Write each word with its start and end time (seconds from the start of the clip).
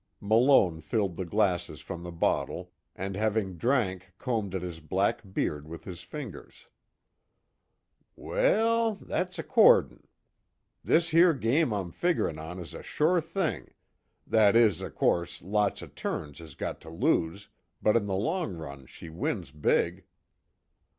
Malone 0.19 0.81
filled 0.81 1.15
the 1.15 1.25
glasses 1.27 1.79
from 1.79 2.01
the 2.01 2.11
bottle, 2.11 2.71
and 2.95 3.15
having 3.15 3.55
drank 3.55 4.13
combed 4.17 4.55
at 4.55 4.63
his 4.63 4.79
black 4.79 5.21
beard 5.31 5.67
with 5.67 5.83
his 5.83 6.01
fingers: 6.01 6.65
"W 8.17 8.35
e 8.35 8.39
e 8.39 8.43
l, 8.45 8.95
that's 8.95 9.37
accordin'. 9.37 10.07
This 10.83 11.09
here 11.09 11.35
game 11.35 11.71
I'm 11.71 11.91
figgerin' 11.91 12.39
on 12.39 12.57
is 12.57 12.73
a 12.73 12.81
sure 12.81 13.21
thing 13.21 13.75
that 14.25 14.55
is, 14.55 14.81
o' 14.81 14.89
course, 14.89 15.39
lots 15.43 15.83
o' 15.83 15.87
turns 15.87 16.39
has 16.39 16.55
got 16.55 16.81
to 16.81 16.89
lose, 16.89 17.49
but 17.79 17.95
in 17.95 18.07
the 18.07 18.15
long 18.15 18.55
run 18.57 18.87
she 18.87 19.07
wins 19.07 19.51
big." 19.51 20.05